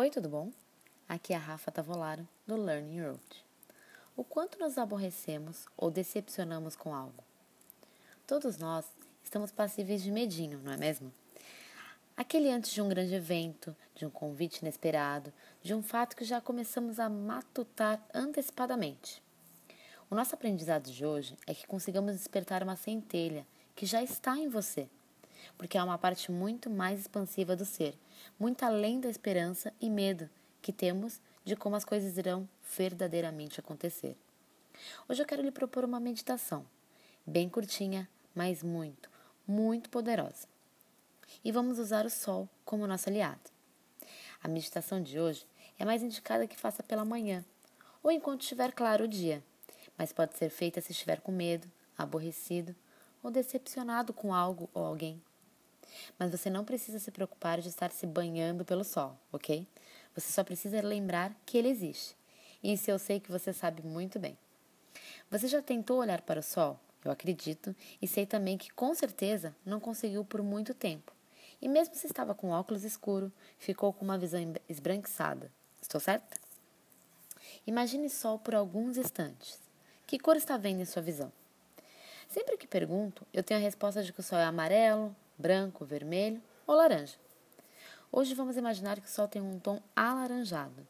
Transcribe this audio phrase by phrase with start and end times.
[0.00, 0.52] Oi, tudo bom?
[1.08, 3.44] Aqui é a Rafa Tavolaro, do Learning Road.
[4.16, 7.24] O quanto nos aborrecemos ou decepcionamos com algo?
[8.24, 8.84] Todos nós
[9.24, 11.12] estamos passíveis de medinho, não é mesmo?
[12.16, 15.32] Aquele antes de um grande evento, de um convite inesperado,
[15.64, 19.20] de um fato que já começamos a matutar antecipadamente.
[20.08, 23.44] O nosso aprendizado de hoje é que consigamos despertar uma centelha
[23.74, 24.88] que já está em você,
[25.56, 27.96] porque é uma parte muito mais expansiva do ser,
[28.38, 30.28] muito além da esperança e medo
[30.60, 34.16] que temos de como as coisas irão verdadeiramente acontecer.
[35.08, 36.64] Hoje eu quero lhe propor uma meditação,
[37.26, 39.10] bem curtinha, mas muito,
[39.46, 40.46] muito poderosa.
[41.44, 43.50] E vamos usar o sol como nosso aliado.
[44.42, 45.46] A meditação de hoje
[45.78, 47.44] é mais indicada que faça pela manhã
[48.02, 49.42] ou enquanto estiver claro o dia,
[49.96, 52.74] mas pode ser feita se estiver com medo, aborrecido
[53.22, 55.20] ou decepcionado com algo ou alguém.
[56.18, 59.66] Mas você não precisa se preocupar de estar se banhando pelo sol, ok?
[60.14, 62.16] Você só precisa lembrar que ele existe.
[62.62, 64.36] Isso eu sei que você sabe muito bem.
[65.30, 66.78] Você já tentou olhar para o sol?
[67.04, 71.12] Eu acredito e sei também que com certeza não conseguiu por muito tempo.
[71.60, 75.50] E mesmo se estava com óculos escuro, ficou com uma visão esbranquiçada.
[75.80, 76.36] Estou certa?
[77.66, 79.60] Imagine sol por alguns instantes.
[80.06, 81.32] Que cor está vendo em sua visão?
[82.28, 86.42] Sempre que pergunto, eu tenho a resposta de que o sol é amarelo, branco, vermelho
[86.66, 87.16] ou laranja.
[88.10, 90.86] Hoje vamos imaginar que o sol tem um tom alaranjado.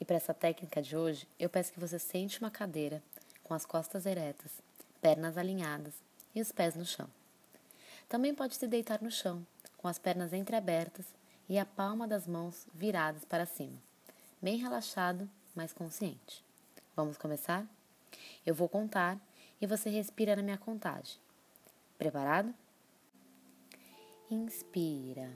[0.00, 3.02] E para essa técnica de hoje, eu peço que você sente uma cadeira
[3.44, 4.50] com as costas eretas,
[5.00, 5.94] pernas alinhadas
[6.34, 7.08] e os pés no chão.
[8.08, 11.06] Também pode se deitar no chão, com as pernas entreabertas
[11.48, 13.76] e a palma das mãos viradas para cima,
[14.40, 16.44] bem relaxado, mas consciente.
[16.96, 17.66] Vamos começar?
[18.44, 19.18] Eu vou contar
[19.60, 21.18] e você respira na minha contagem.
[21.98, 22.54] Preparado?
[24.32, 25.28] Inspira.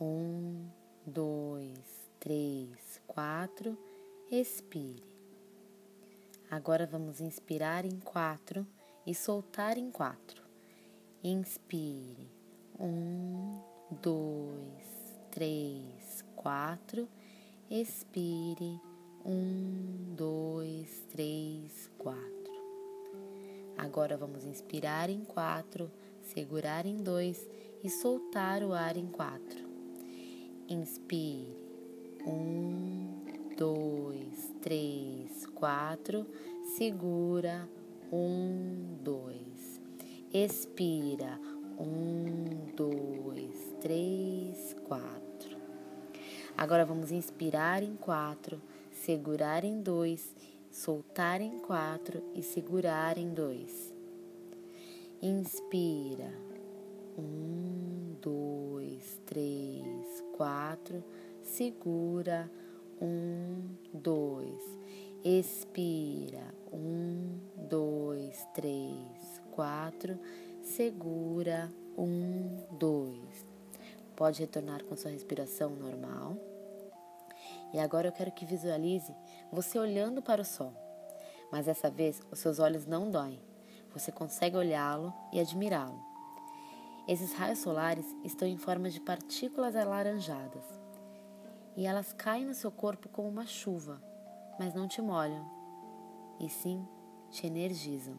[0.00, 0.66] Um,
[1.06, 3.78] dois, três, quatro.
[4.28, 5.04] Expire.
[6.50, 8.66] Agora vamos inspirar em quatro
[9.06, 10.42] e soltar em quatro.
[11.22, 12.28] Inspire.
[12.80, 13.60] Um,
[14.02, 17.08] dois, três, quatro.
[17.70, 18.80] Expire.
[19.24, 22.34] Um, dois, três, quatro.
[23.78, 25.88] Agora vamos inspirar em quatro,
[26.20, 27.46] segurar em dois
[27.84, 29.68] e soltar o ar em quatro.
[30.66, 31.54] Inspire.
[32.26, 33.22] Um,
[33.58, 36.26] dois, três, quatro.
[36.78, 37.68] Segura.
[38.10, 39.82] Um, dois.
[40.32, 41.38] Expira.
[41.78, 45.58] Um, dois, três, quatro.
[46.56, 48.62] Agora vamos inspirar em quatro,
[48.92, 50.34] segurar em dois,
[50.70, 53.92] soltar em quatro e segurar em dois.
[55.20, 56.53] Inspira.
[57.16, 61.02] Um, dois, três, quatro.
[61.42, 62.50] Segura.
[63.00, 64.60] Um, dois.
[65.24, 66.54] Expira.
[66.72, 67.38] Um,
[67.68, 70.18] dois, três, quatro.
[70.62, 71.72] Segura.
[71.96, 73.46] Um, dois.
[74.16, 76.36] Pode retornar com sua respiração normal.
[77.72, 79.12] E agora eu quero que visualize
[79.52, 80.72] você olhando para o sol.
[81.50, 83.40] Mas dessa vez os seus olhos não doem.
[83.92, 86.13] Você consegue olhá-lo e admirá-lo.
[87.06, 90.64] Esses raios solares estão em forma de partículas alaranjadas
[91.76, 94.02] e elas caem no seu corpo como uma chuva,
[94.58, 95.44] mas não te molham,
[96.40, 96.82] e sim
[97.30, 98.16] te energizam.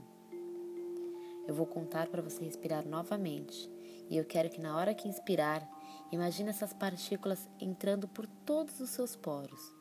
[1.47, 3.71] Eu vou contar para você respirar novamente
[4.07, 5.67] e eu quero que na hora que inspirar,
[6.11, 9.73] imagine essas partículas entrando por todos os seus poros.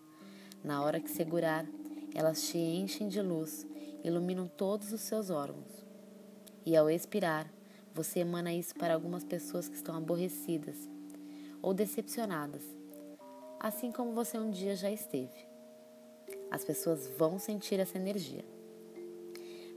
[0.62, 1.66] Na hora que segurar,
[2.14, 3.66] elas te enchem de luz,
[4.02, 5.84] iluminam todos os seus órgãos.
[6.64, 7.52] E ao expirar,
[7.94, 10.76] você emana isso para algumas pessoas que estão aborrecidas
[11.62, 12.62] ou decepcionadas,
[13.60, 15.46] assim como você um dia já esteve.
[16.50, 18.44] As pessoas vão sentir essa energia.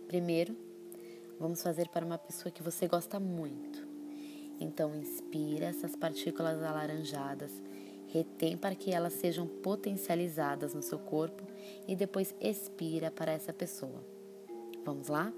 [0.08, 0.58] Primeiro,
[1.40, 3.88] vamos fazer para uma pessoa que você gosta muito.
[4.60, 7.52] Então, inspira essas partículas alaranjadas,
[8.08, 11.44] retém para que elas sejam potencializadas no seu corpo
[11.88, 14.04] e depois expira para essa pessoa.
[14.84, 15.32] Vamos lá?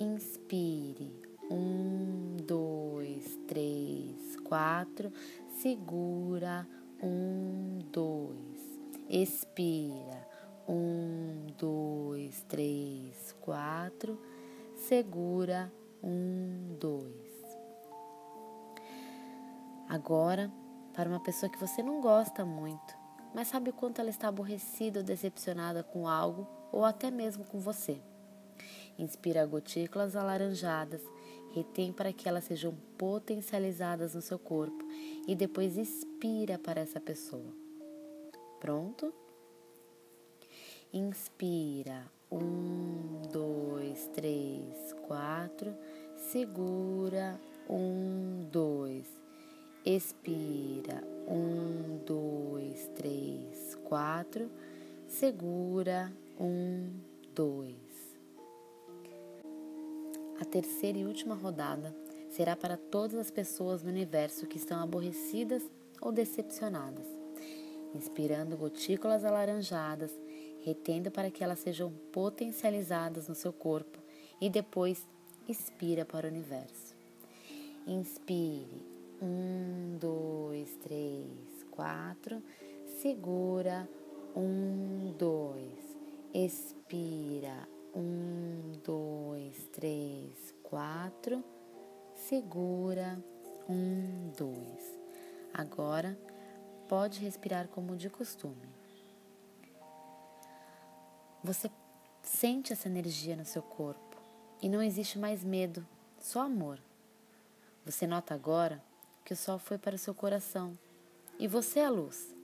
[0.00, 1.12] Inspire.
[1.50, 5.12] Um, dois, três, quatro.
[5.60, 6.66] Segura.
[7.02, 8.80] Um, dois.
[9.10, 10.26] Expira.
[10.66, 14.18] Um, dois, três, quatro.
[14.74, 15.70] Segura.
[16.02, 17.44] Um, dois.
[19.86, 20.50] Agora,
[20.94, 22.96] para uma pessoa que você não gosta muito,
[23.34, 27.58] mas sabe o quanto ela está aborrecida ou decepcionada com algo ou até mesmo com
[27.58, 28.00] você.
[28.98, 31.02] Inspira gotículas alaranjadas
[31.52, 34.84] retém para que elas sejam potencializadas no seu corpo
[35.26, 37.52] e depois expira para essa pessoa.
[38.60, 39.12] Pronto?
[40.92, 42.04] Inspira.
[42.30, 45.74] Um, dois, três, quatro.
[46.16, 47.40] Segura.
[47.68, 49.06] Um, dois.
[49.84, 51.02] Expira.
[51.26, 54.50] Um, dois, três, quatro.
[55.08, 56.12] Segura.
[56.38, 56.90] Um,
[57.34, 57.89] dois.
[60.40, 61.94] A terceira e última rodada
[62.30, 65.62] será para todas as pessoas no universo que estão aborrecidas
[66.00, 67.04] ou decepcionadas,
[67.94, 70.10] inspirando gotículas alaranjadas,
[70.64, 73.98] retendo para que elas sejam potencializadas no seu corpo
[74.40, 75.06] e depois
[75.46, 76.96] expira para o universo.
[77.86, 78.88] Inspire.
[79.20, 82.42] Um, dois, três, quatro.
[83.02, 83.86] Segura.
[84.34, 85.98] Um, dois.
[86.32, 87.68] Expira.
[87.94, 89.49] Um, dois,
[89.80, 91.42] três, quatro.
[92.14, 93.18] Segura.
[93.68, 95.00] Um, dois.
[95.54, 96.18] Agora
[96.88, 98.68] pode respirar como de costume.
[101.42, 101.70] Você
[102.22, 104.16] sente essa energia no seu corpo
[104.60, 105.86] e não existe mais medo,
[106.18, 106.78] só amor.
[107.86, 108.82] Você nota agora
[109.24, 110.76] que o sol foi para o seu coração
[111.38, 112.34] e você é a luz.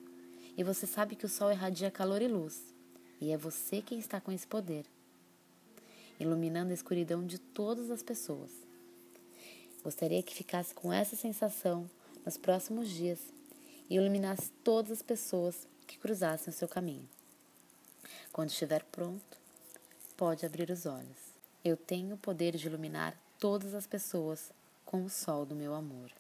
[0.57, 2.75] E você sabe que o sol irradia calor e luz,
[3.21, 4.87] e é você quem está com esse poder
[6.19, 8.51] iluminando a escuridão de todas as pessoas.
[9.83, 11.89] Gostaria que ficasse com essa sensação
[12.25, 13.21] nos próximos dias
[13.89, 17.09] e iluminasse todas as pessoas que cruzassem o seu caminho.
[18.33, 19.39] Quando estiver pronto,
[20.17, 21.37] pode abrir os olhos.
[21.65, 24.51] Eu tenho o poder de iluminar todas as pessoas
[24.85, 26.11] com o sol do meu amor.